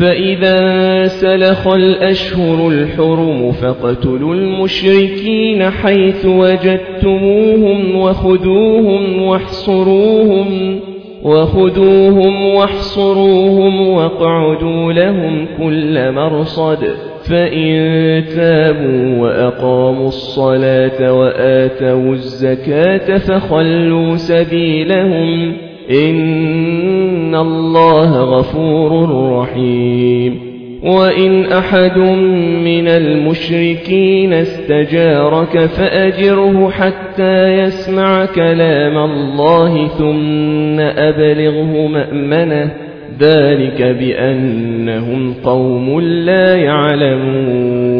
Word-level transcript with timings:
فإذا 0.00 1.06
سلخ 1.06 1.68
الأشهر 1.68 2.68
الحرم 2.68 3.52
فاقتلوا 3.52 4.34
المشركين 4.34 5.70
حيث 5.70 6.26
وجدتموهم 6.26 7.96
وخذوهم 7.96 9.22
واحصروهم 9.22 10.80
وخذوهم 11.22 12.54
واحصروهم 12.54 13.88
واقعدوا 13.88 14.92
لهم 14.92 15.46
كل 15.58 16.12
مرصد. 16.12 16.78
فإن 17.30 18.24
تابوا 18.36 19.18
وأقاموا 19.18 20.08
الصلاة 20.08 21.12
وآتوا 21.12 22.12
الزكاة 22.12 23.18
فخلوا 23.18 24.16
سبيلهم. 24.16 25.69
إن 25.90 27.34
الله 27.34 28.20
غفور 28.20 29.10
رحيم 29.32 30.50
وإن 30.82 31.44
أحد 31.44 31.98
من 32.64 32.88
المشركين 32.88 34.32
استجارك 34.32 35.66
فأجره 35.66 36.70
حتى 36.70 37.58
يسمع 37.58 38.26
كلام 38.26 38.98
الله 38.98 39.88
ثم 39.88 40.80
أبلغه 40.80 41.86
مأمنه 41.86 42.70
ذلك 43.20 43.82
بأنهم 43.82 45.34
قوم 45.44 46.00
لا 46.00 46.56
يعلمون 46.56 47.99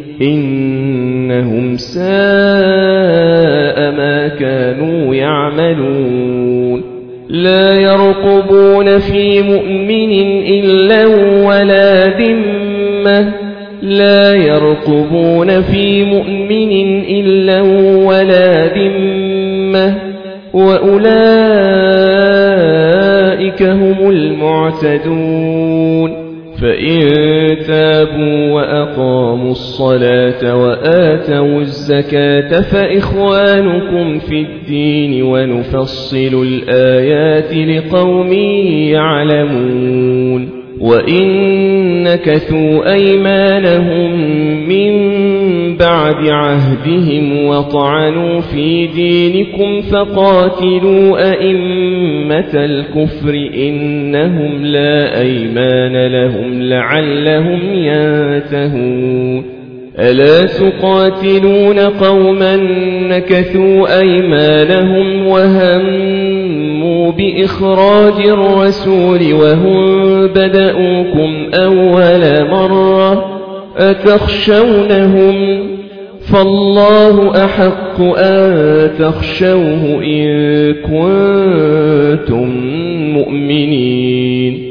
إنهم 0.21 1.77
ساء 1.77 2.01
ما 3.91 4.27
كانوا 4.39 5.15
يعملون. 5.15 6.83
لا 7.29 7.73
يرقبون 7.73 8.99
في 8.99 9.41
مؤمن 9.41 10.11
إلا 10.45 11.05
ولا 11.47 12.05
ذمة. 12.05 13.33
لا 13.81 14.35
يرقبون 14.35 15.61
في 15.61 16.03
مؤمن 16.03 16.71
إلا 17.09 17.61
ولا 18.05 18.67
ذمة. 18.67 19.95
وأولئك 20.53 21.11
هم 23.63 24.09
المعتدون. 24.09 26.20
فإن 26.61 26.99
تابوا 27.67 28.51
وأقاموا 28.51 29.51
الصلاة 29.51 30.55
وآتوا 30.57 31.61
الزكاة 31.61 32.61
فإخوانكم 32.61 34.19
في 34.19 34.41
الدين 34.41 35.23
ونفصل 35.23 36.47
الآيات 36.47 37.53
لقوم 37.53 38.33
يعلمون 38.93 40.60
وإن 40.81 42.03
نكثوا 42.03 42.93
أيمانهم 42.93 44.11
من 44.67 44.91
بعد 45.77 46.27
عهدهم 46.27 47.45
وطعنوا 47.45 48.41
في 48.41 48.87
دينكم 48.87 49.81
فقاتلوا 49.81 51.31
أئمة 51.31 52.51
الكفر 52.53 53.49
إنهم 53.55 54.65
لا 54.65 55.21
أيمان 55.21 56.07
لهم 56.07 56.61
لعلهم 56.61 57.59
ينتهون 57.73 59.50
ألا 59.99 60.45
تقاتلون 60.45 61.79
قوما 61.79 62.55
نكثوا 63.09 63.99
أيمانهم 63.99 65.27
وهموا 65.27 67.11
بإخراج 67.11 68.27
الرسول 68.27 69.33
وهم 69.33 70.27
بدأوكم 70.27 71.49
أول 71.53 72.49
مرة 72.49 73.41
أتخشونهم 73.77 75.67
فالله 76.33 77.45
أحق 77.45 78.01
أن 78.01 78.91
تخشوه 78.99 80.03
إن 80.03 80.73
كنتم 80.73 82.47
مؤمنين 83.13 84.70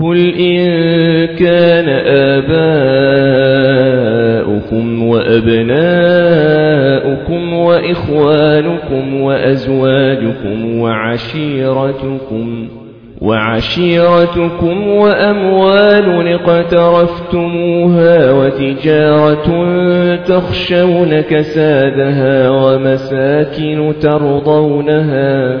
قل 0.00 0.34
إن 0.34 1.26
كان 1.26 1.88
آباؤكم 4.46 5.08
وأبناؤكم 5.08 5.76
وإخوانكم 7.52 9.20
وأزواجكم 9.20 10.80
وعشيرتكم 10.80 12.68
وعشيرتكم 13.20 14.88
وأموال 14.88 16.28
اقترفتموها 16.28 18.32
وتجارة 18.32 19.66
تخشون 20.16 21.20
كسادها 21.20 22.50
ومساكن 22.50 23.92
ترضونها 24.00 25.60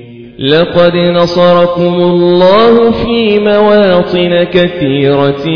لقد 0.41 0.97
نصركم 0.97 1.93
الله 1.95 2.91
في 2.91 3.39
مواطن 3.39 4.43
كثيرة 4.43 5.47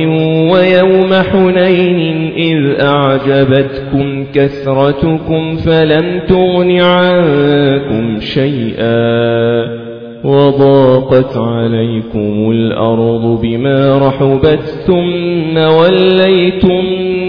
ويوم 0.51 1.13
حنين 1.13 2.33
إذ 2.37 2.81
أعجبتكم 2.81 4.25
كثرتكم 4.33 5.55
فلم 5.55 6.19
تغن 6.27 6.79
عنكم 6.81 8.19
شيئا 8.19 9.85
وضاقت 10.23 11.37
عليكم 11.37 12.51
الأرض 12.51 13.41
بما 13.41 13.97
رحبت 13.97 14.63
ثم 14.87 15.57
وليتم 15.57 16.83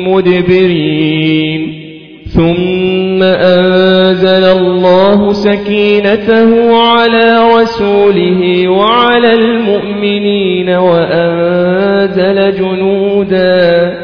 مدبرين 0.09 1.87
ثم 2.27 3.23
أنزل 3.23 4.45
الله 4.45 4.96
سكينته 5.33 6.77
على 6.77 7.39
رسوله 7.55 8.69
وعلى 8.69 9.35
المؤمنين 9.35 10.69
وأنزل 10.71 12.53
جنودا 12.59 13.95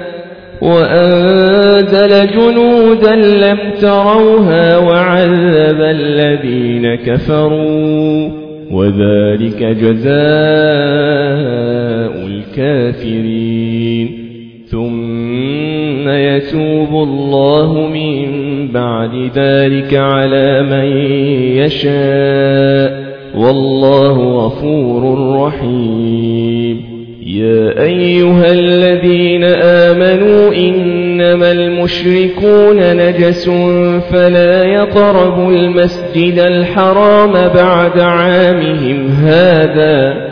وأنزل 0.63 2.13
جنودا 2.37 3.15
لم 3.17 3.59
تروها 3.81 4.79
وعذب 4.79 5.81
الذين 5.81 6.95
كفروا 6.95 8.29
وذلك 8.71 9.63
جزاء 9.63 10.13
الكافرين. 12.27 14.23
ثم 14.67 16.09
يتوب 16.09 16.93
الله 17.09 17.71
من 17.87 18.42
بعد 18.73 19.31
ذلك 19.37 19.95
على 19.95 20.63
من 20.63 20.97
يشاء 21.57 23.03
والله 23.35 24.47
غفور 24.47 25.33
رحيم. 25.45 26.93
يا 27.27 27.83
أيها 27.83 28.53
الذين 28.53 29.45
آمنوا 29.45 30.55
إنما 30.55 31.53
المشركون 31.53 32.97
نجس 32.97 33.49
فلا 34.11 34.65
يقربوا 34.65 35.53
المسجد 35.53 36.39
الحرام 36.39 37.33
بعد 37.33 38.01
عامهم 38.01 39.09
هذا 39.09 40.32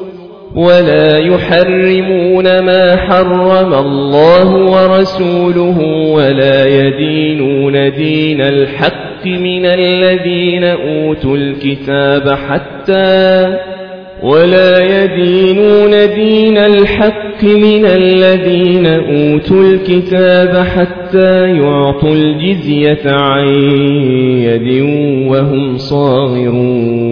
ولا 0.55 1.17
يحرمون 1.17 2.59
ما 2.59 2.95
حرم 2.95 3.73
الله 3.73 4.55
ورسوله 4.55 5.79
ولا 6.13 6.67
يدينون 6.67 7.91
دين 7.91 8.41
الحق 8.41 9.25
من 9.25 9.65
الذين 9.65 10.63
أوتوا 10.63 11.37
الكتاب 11.37 12.29
حتى 12.29 13.57
ولا 14.23 15.03
يدينون 15.03 15.91
دين 16.15 16.57
الحق 16.57 17.43
من 17.43 17.85
الذين 17.85 18.85
أوتوا 18.85 19.63
الكتاب 19.63 20.55
حتى 20.55 21.49
يعطوا 21.49 22.13
الجزية 22.13 23.01
عن 23.05 23.47
يد 24.43 24.81
وهم 25.27 25.77
صاغرون. 25.77 27.11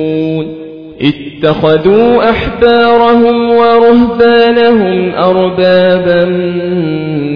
اتخذوا 1.41 2.29
أحبارهم 2.29 3.49
ورهبانهم 3.49 5.15
أربابا 5.15 6.25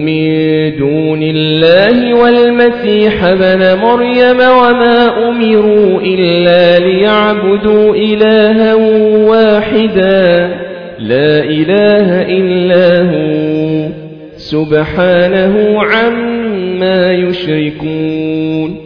من 0.04 0.36
دون 0.78 1.22
الله 1.22 2.14
والمسيح 2.14 3.32
بن 3.32 3.78
مريم 3.78 4.36
وما 4.36 5.28
أمروا 5.28 6.00
إلا 6.00 6.78
ليعبدوا 6.78 7.94
إلها 7.94 8.74
واحدا. 9.28 10.54
لا 10.98 11.38
إله 11.44 12.22
إلا 12.22 13.02
هو. 13.02 13.88
سبحانه 14.36 15.82
عما 15.82 17.12
يشركون. 17.12 18.85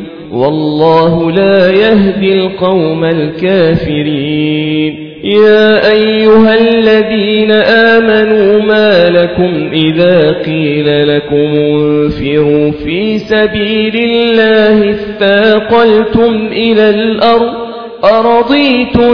والله 0.33 1.31
لا 1.31 1.69
يهدي 1.69 2.33
القوم 2.33 3.05
الكافرين. 3.05 5.11
يا 5.23 5.91
أيها 5.91 6.59
الذين 6.59 7.51
آمنوا 7.51 8.61
ما 8.61 9.09
لكم 9.09 9.69
إذا 9.73 10.31
قيل 10.31 11.15
لكم 11.15 11.35
انفروا 11.35 12.71
في 12.71 13.17
سبيل 13.17 13.95
الله 13.95 14.91
استاقلتم 14.91 16.47
إلى 16.51 16.89
الأرض 16.89 17.53
أرضيتم 18.03 19.13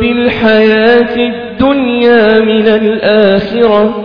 بالحياة 0.00 1.16
الدنيا 1.16 2.40
من 2.40 2.68
الآخرة 2.68 4.04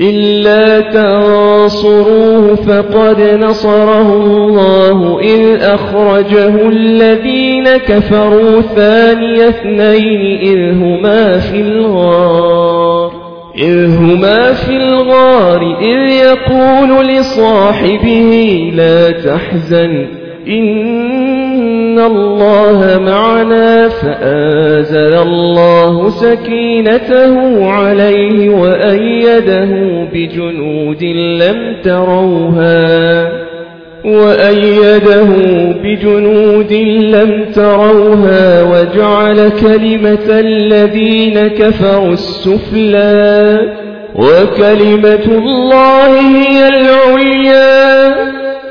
إلا 0.00 0.80
تنصروه 0.80 2.54
فقد 2.54 3.20
نصره 3.20 4.16
الله 4.16 5.20
إذ 5.20 5.62
أخرجه 5.62 6.68
الذين 6.68 7.64
كفروا 7.64 8.60
ثاني 8.60 9.48
اثنين 9.48 10.38
إذ 10.40 10.72
هما 10.72 11.38
في 11.38 11.60
الغار 11.60 13.12
إذ 13.58 13.96
هما 13.96 14.52
في 14.52 14.76
الغار 14.76 15.78
إذ 15.80 16.10
يقول 16.10 17.06
لصاحبه 17.06 18.70
لا 18.74 19.10
تحزن 19.10 20.19
إن 20.48 21.98
الله 21.98 22.98
معنا 22.98 23.88
فآزل 23.88 25.14
الله 25.14 26.10
سكينته 26.10 27.66
عليه 27.70 28.50
وأيده 28.50 29.68
بجنود 30.12 31.02
لم 31.04 31.76
تروها 31.84 33.32
وأيده 34.04 35.28
بجنود 35.82 36.72
لم 37.12 37.44
تروها 37.54 38.62
وجعل 38.62 39.48
كلمة 39.48 40.26
الذين 40.30 41.46
كفروا 41.48 42.12
السفلى 42.12 43.60
وكلمة 44.14 45.24
الله 45.28 46.20
هي 46.20 46.68
العليا 46.68 48.39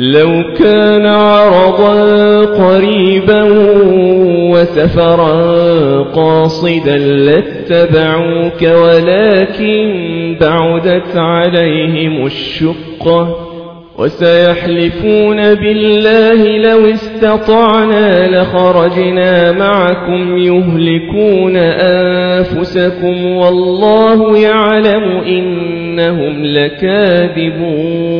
لو 0.00 0.44
كان 0.58 1.06
عرضا 1.06 2.44
قريبا 2.44 3.42
وسفرا 4.52 6.02
قاصدا 6.02 6.96
لاتبعوك 6.98 8.62
ولكن 8.62 10.36
بعدت 10.40 11.16
عليهم 11.16 12.26
الشقة 12.26 13.50
وسيحلفون 13.98 15.54
بالله 15.54 16.58
لو 16.58 16.86
استطعنا 16.86 18.28
لخرجنا 18.28 19.52
معكم 19.52 20.38
يهلكون 20.38 21.56
أنفسكم 21.56 23.26
والله 23.26 24.38
يعلم 24.38 25.20
إنهم 25.26 26.44
لكاذبون. 26.44 28.19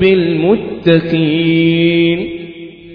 بالمتقين. 0.00 1.60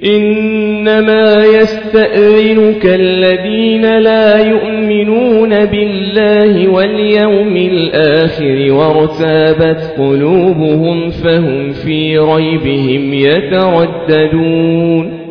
إنما 0.06 1.46
يستأذنك 1.46 2.86
الذين 2.86 3.98
لا 3.98 4.50
يؤمنون 4.50 5.66
بالله 5.66 6.68
واليوم 6.68 7.58
الآخر 7.58 8.72
وارتابت 8.72 9.94
قلوبهم 9.98 11.10
فهم 11.10 11.72
في 11.72 12.18
ريبهم 12.18 13.14
يترددون. 13.14 15.25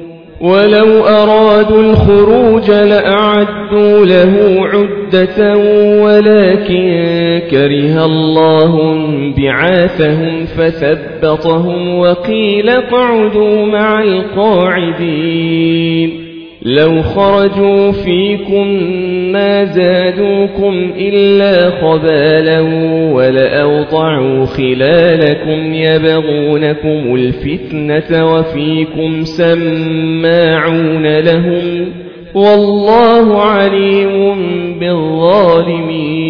ولو 0.45 1.07
أرادوا 1.07 1.83
الخروج 1.83 2.71
لأعدوا 2.71 4.07
له 4.07 4.61
عدة 4.67 5.57
ولكن 6.03 6.85
كره 7.51 8.05
الله 8.05 8.95
بعاثهم 9.37 10.47
فثبطهم 10.47 11.99
وقيل 11.99 12.69
اقعدوا 12.69 13.67
مع 13.67 14.03
القاعدين 14.03 15.45
لو 16.65 17.03
خرجوا 17.03 17.93
فيكم 17.93 18.67
ما 19.33 19.65
زادوكم 19.65 20.93
إلا 20.99 21.71
خبالا 21.71 22.61
ولأوضعوا 23.13 24.45
خلالكم 24.45 25.75
يبغونكم 25.75 27.15
الفتنة 27.15 28.35
وفيكم 28.35 29.25
سماعون 29.25 31.19
لهم 31.19 31.87
والله 32.35 33.41
عليم 33.43 34.35
بالظالمين. 34.81 36.25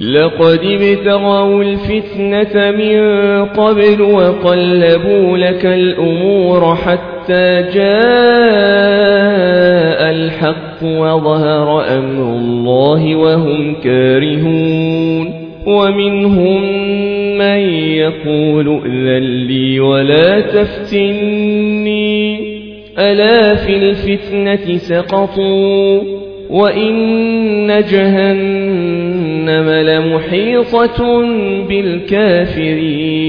لقد 0.00 0.60
ابتغوا 0.64 1.62
الفتنة 1.62 2.70
من 2.70 2.98
قبل 3.44 4.02
وقلبوا 4.02 5.38
لك 5.38 5.66
الأمور 5.66 6.76
حتى 6.76 7.17
جاء 7.74 7.78
الحق 10.10 10.82
وظهر 10.82 11.98
أمر 11.98 12.36
الله 12.36 13.16
وهم 13.16 13.74
كارهون 13.84 15.48
ومنهم 15.66 16.62
من 17.38 17.58
يقول 17.94 18.68
ائذن 18.68 19.46
لي 19.46 19.80
ولا 19.80 20.40
تفتني. 20.40 22.38
ألا 22.98 23.54
في 23.54 23.76
الفتنة 23.76 24.76
سقطوا 24.76 26.00
وإن 26.50 27.84
جهنم 27.90 29.70
لمحيطة 29.70 31.22
بالكافرين. 31.68 33.28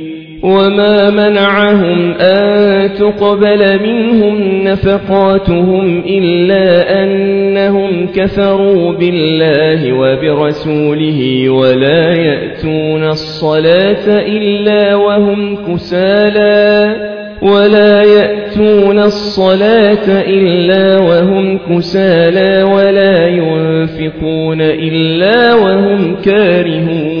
وما 0.43 1.09
منعهم 1.09 2.11
أن 2.11 2.93
تقبل 2.93 3.79
منهم 3.83 4.63
نفقاتهم 4.63 6.03
إلا 6.07 7.03
أنهم 7.03 8.07
كفروا 8.07 8.93
بالله 8.93 9.93
وبرسوله 9.93 11.49
ولا 11.49 12.13
يأتون 12.13 13.03
الصلاة 13.03 14.07
إلا 14.07 14.95
وهم 14.95 15.55
كسالى 15.55 16.95
ولا 17.41 18.03
يأتون 18.03 18.99
الصلاة 18.99 20.21
إلا 20.27 20.97
وهم 20.97 21.57
كسالى 21.57 22.63
ولا 22.63 23.27
ينفقون 23.27 24.61
إلا 24.61 25.55
وهم 25.55 26.15
كارهون 26.25 27.20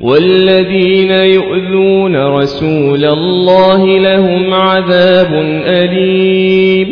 والذين 0.00 1.10
يؤذون 1.10 2.16
رسول 2.16 3.04
الله 3.04 3.98
لهم 3.98 4.54
عذاب 4.54 5.34
أليم. 5.66 6.88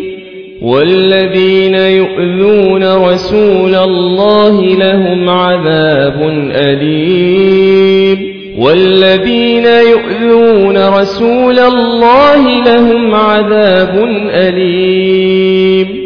والذين 0.62 1.74
يؤذون 1.74 2.94
رسول 2.94 3.74
الله 3.74 4.60
لهم 4.60 5.28
عذاب 5.28 6.50
أليم. 6.54 8.36
والذين 8.58 9.66
يؤذون 9.66 10.88
رسول 10.88 11.58
الله 11.58 12.64
لهم 12.64 13.14
عذاب 13.14 14.04
أليم. 14.30 16.05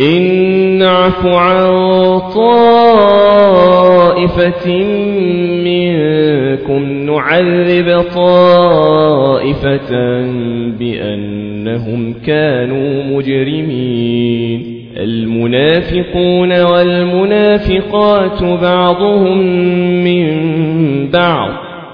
إن 0.00 0.22
نعف 0.78 1.26
عن 1.26 1.64
طائفة 2.34 3.24
منكم 5.64 6.82
نعذب 7.06 8.04
طائفة 8.14 9.90
بأنهم 10.78 12.14
كانوا 12.26 13.04
مجرمين. 13.04 14.74
المنافقون 14.96 16.62
والمنافقات 16.62 18.42
بعضهم 18.42 19.38
من 20.04 20.24
بعض. 21.10 21.63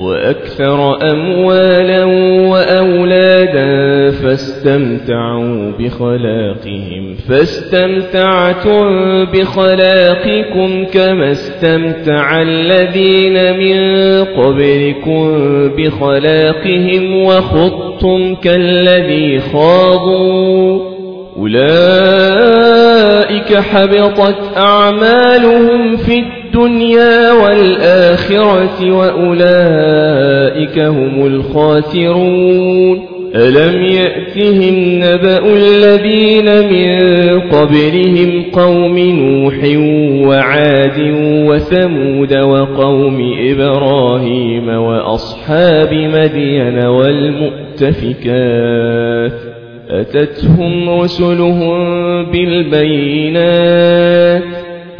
وأكثر 0.00 1.10
أموالا 1.12 2.04
وأولادا 2.48 4.10
فاستمتعوا 4.10 5.72
بخلاقهم. 5.78 7.14
فاستمتعتم 7.28 8.84
بخلاقكم 9.24 10.84
كما 10.84 11.30
استمتع 11.30 12.42
الذين 12.42 13.58
من 13.58 13.78
قبلكم 14.24 15.38
بخلاقهم 15.76 17.24
وخضتم 17.24 18.34
كالذي 18.34 19.40
خاضوا. 19.40 20.90
أولئك 21.36 22.70
حبطت 23.56 24.56
أعمالهم 24.56 25.96
في 25.96 26.39
الدنيا 26.54 27.32
والآخرة 27.32 28.92
وأولئك 28.92 30.78
هم 30.78 31.26
الخاسرون. 31.26 33.00
ألم 33.34 33.82
يأتهم 33.82 34.74
نبأ 34.94 35.42
الذين 35.56 36.68
من 36.72 37.00
قبلهم 37.40 38.44
قوم 38.52 38.98
نوح 38.98 39.54
وعاد 40.28 40.98
وثمود 41.48 42.34
وقوم 42.34 43.34
إبراهيم 43.50 44.68
وأصحاب 44.68 45.94
مدين 45.94 46.86
والمؤتفكات؟ 46.86 48.20
أتتهم 49.90 50.90
رسلهم 51.00 51.80
بالبينات 52.30 53.30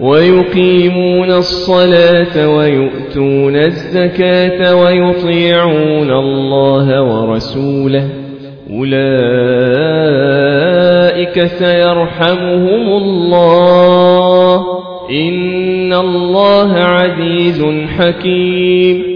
ويقيمون 0.00 1.30
الصلاة 1.30 2.56
ويؤتون 2.56 3.56
الزكاة 3.56 4.76
ويطيعون 4.76 6.10
الله 6.10 7.02
ورسوله. 7.02 8.08
أولئك 8.70 8.96
سيرحمهم 11.46 13.02
الله. 13.02 14.64
إن 15.10 15.92
الله 15.92 16.72
عزيز 16.72 17.64
حكيم. 17.98 19.15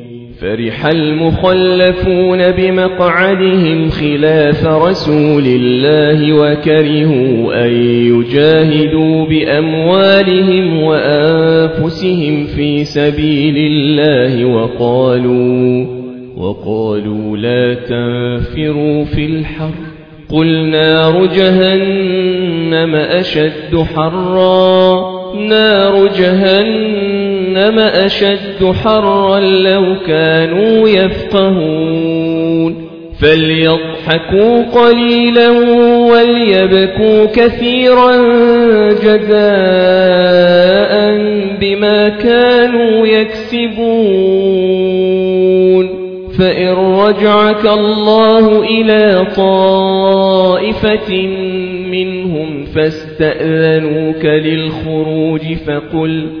فرح 0.41 0.85
المخلفون 0.85 2.51
بمقعدهم 2.51 3.89
خلاف 3.89 4.67
رسول 4.67 5.43
الله 5.45 6.33
وكرهوا 6.33 7.65
أن 7.65 7.73
يجاهدوا 7.83 9.25
بأموالهم 9.25 10.83
وأنفسهم 10.83 12.45
في 12.45 12.83
سبيل 12.83 13.57
الله 13.57 14.45
وقالوا 14.45 15.85
وقالوا 16.37 17.37
لا 17.37 17.73
تنفروا 17.73 19.03
في 19.03 19.25
الحر. 19.25 19.73
قل 20.29 20.47
نار 20.47 21.25
جهنم 21.25 22.95
أشد 22.95 23.77
حرا. 23.95 25.21
نار 25.49 26.07
جهنم 26.17 27.30
أشد 27.57 28.71
حرا 28.83 29.39
لو 29.39 29.95
كانوا 30.07 30.89
يفقهون. 30.89 32.91
فليضحكوا 33.21 34.63
قليلا 34.63 35.49
وليبكوا 36.11 37.25
كثيرا 37.25 38.15
جزاء 38.91 39.31
بما 41.61 42.09
كانوا 42.09 43.07
يكسبون. 43.07 44.71
فإن 46.39 46.73
رجعك 46.73 47.65
الله 47.65 48.63
إلى 48.63 49.27
طائفة 49.35 51.27
منهم 51.91 52.65
فاستأذنوك 52.65 54.25
للخروج 54.25 55.41
فقل 55.67 56.40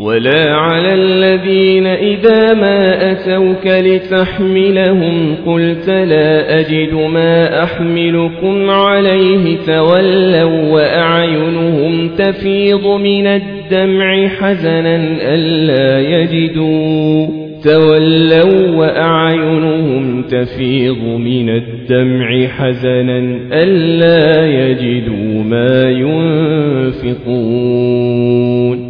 ولا 0.00 0.54
على 0.54 0.94
الذين 0.94 1.86
إذا 1.86 2.54
ما 2.54 3.12
أتوك 3.12 3.66
لتحملهم 3.66 5.34
قلت 5.46 5.88
لا 5.88 6.60
أجد 6.60 6.94
ما 6.94 7.62
أحملكم 7.62 8.70
عليه 8.70 9.56
تولوا 9.66 10.72
وأعينهم 10.72 12.08
تفيض 12.08 12.86
من 12.86 13.26
الدمع 13.26 14.28
حزنا 14.28 14.96
ألا 15.34 16.00
يجدوا 16.00 17.26
تولوا 17.64 18.76
وأعينهم 18.76 20.22
تفيض 20.22 21.02
من 21.02 21.48
الدمع 21.48 22.46
حزنا 22.46 23.38
ألا 23.52 24.46
يجدوا 24.46 25.42
ما 25.44 25.90
ينفقون 27.10 28.89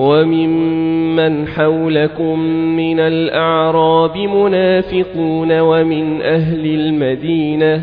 وممن 0.00 1.46
حولكم 1.46 2.40
من 2.76 3.00
الأعراب 3.00 4.16
منافقون 4.16 5.60
ومن 5.60 6.22
أهل 6.22 6.66
المدينة 6.66 7.82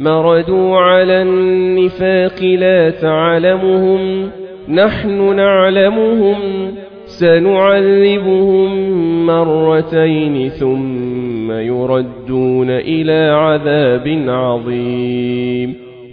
مردوا 0.00 0.76
على 0.76 1.22
النفاق 1.22 2.42
لا 2.42 2.90
تعلمهم 2.90 4.30
نحن 4.68 5.36
نعلمهم 5.36 6.36
سنعذبهم 7.06 8.70
مرتين 9.26 10.48
ثم 10.48 11.52
يردون 11.52 12.70
إلى 12.70 13.30
عذاب 13.30 14.24
عظيم 14.28 15.85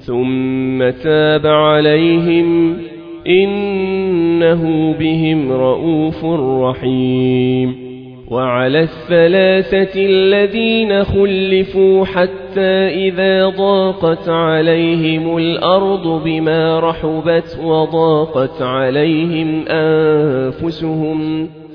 ثم 0.00 0.90
تاب 0.90 1.46
عليهم 1.46 2.76
إنه 3.26 4.94
بهم 4.98 5.52
رؤوف 5.52 6.24
رحيم 6.62 7.90
وعلى 8.30 8.80
الثلاثة 8.80 9.92
الذين 9.96 11.04
خلفوا 11.04 12.04
حتى 12.04 13.08
إذا 13.08 13.48
ضاقت 13.48 14.28
عليهم 14.28 15.36
الأرض 15.36 16.22
بما 16.24 16.80
رحبت 16.80 17.58
وضاقت 17.64 18.62
عليهم 18.62 19.64
أنفسهم 19.68 21.48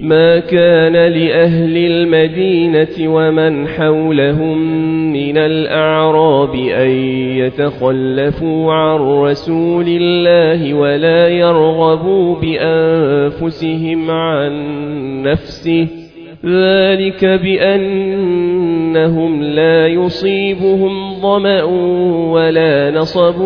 ما 0.00 0.38
كان 0.38 0.92
لأهل 0.92 1.76
المدينة 1.76 3.14
ومن 3.14 3.68
حولهم 3.68 4.58
من 5.12 5.38
الأعراب 5.38 6.54
أن 6.54 6.90
يتخلفوا 7.38 8.72
عن 8.72 8.98
رسول 8.98 9.86
الله 9.88 10.74
ولا 10.74 11.28
يرغبوا 11.28 12.36
بأنفسهم 12.40 14.10
عن 14.10 14.52
نفسه. 15.22 15.86
ذلك 16.44 17.24
بأنهم 18.94 19.42
لا 19.42 19.86
يصيبهم 19.86 21.14
ظمأ 21.14 21.62
ولا 22.32 22.90
نصب 22.90 23.40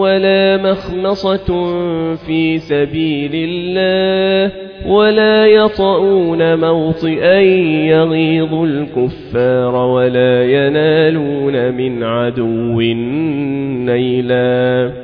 ولا 0.00 0.56
مخمصة 0.56 1.46
في 2.26 2.58
سبيل 2.58 3.30
الله 3.34 4.52
ولا 4.86 5.46
يطؤون 5.46 6.60
موطئا 6.60 7.40
يغيظ 7.90 8.54
الكفار 8.54 9.74
ولا 9.74 10.44
ينالون 10.44 11.74
من 11.74 12.02
عدو 12.02 12.80
نيلا 13.84 15.03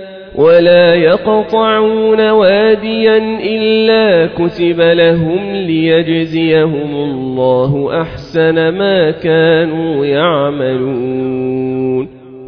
ولا 0.35 0.95
يقطعون 0.95 2.29
واديا 2.29 3.17
إلا 3.43 4.27
كتب 4.27 4.81
لهم 4.81 5.55
ليجزيهم 5.55 6.95
الله 6.95 8.01
أحسن 8.01 8.69
ما 8.69 9.11
كانوا 9.11 10.05
يعملون 10.05 11.41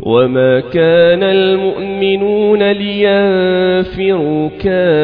وما 0.03 0.59
كان 0.59 1.23
المؤمنون 1.23 2.71
لينفروا 2.71 4.49
كافة 4.63 5.03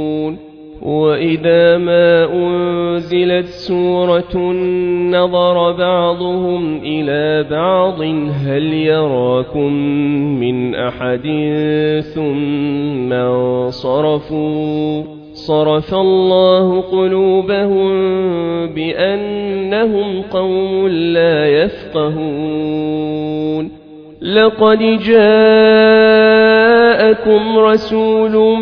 وإذا 0.81 1.77
ما 1.77 2.33
أنزلت 2.33 3.45
سورة 3.45 4.37
نظر 5.11 5.71
بعضهم 5.71 6.77
إلى 6.83 7.49
بعض 7.49 8.01
هل 8.45 8.73
يراكم 8.73 9.73
من 10.39 10.75
أحد 10.75 11.21
ثم 12.15 13.13
انصرفوا 13.13 15.03
صرف 15.33 15.93
الله 15.93 16.81
قلوبهم 16.81 17.91
بأنهم 18.67 20.21
قوم 20.21 20.87
لا 20.87 21.63
يفقهون 21.63 23.01
لقد 24.21 24.79
جاءكم 24.79 25.57
رسول 27.57 28.59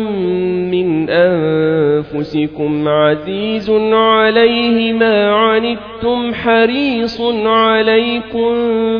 من 0.70 1.10
أنفسكم 1.10 2.88
عزيز 2.88 3.70
عليه 3.92 4.92
ما 4.92 5.32
عنتم 5.32 6.34
حريص 6.34 7.20
عليكم 7.44 8.50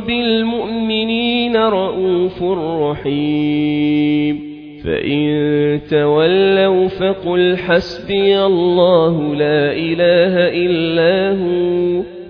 بالمؤمنين 0.01 1.57
رؤوف 1.57 2.43
رحيم. 2.83 4.51
فإن 4.85 5.81
تولوا 5.91 6.89
فقل 6.89 7.57
حسبي 7.57 8.41
الله 8.41 9.35
لا 9.35 9.73
إله 9.73 10.49
إلا 10.67 11.31
هو. 11.43 12.20